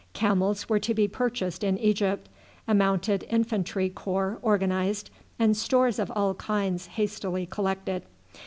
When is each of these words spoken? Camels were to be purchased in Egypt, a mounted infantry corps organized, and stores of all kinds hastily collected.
Camels 0.13 0.67
were 0.67 0.79
to 0.79 0.95
be 0.95 1.07
purchased 1.07 1.63
in 1.63 1.77
Egypt, 1.77 2.27
a 2.67 2.73
mounted 2.73 3.23
infantry 3.29 3.87
corps 3.87 4.39
organized, 4.41 5.11
and 5.37 5.55
stores 5.55 5.99
of 5.99 6.11
all 6.15 6.33
kinds 6.33 6.87
hastily 6.87 7.45
collected. 7.45 8.01